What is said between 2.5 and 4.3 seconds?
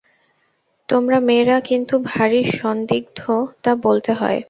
সন্দিগ্ধ তা বলতে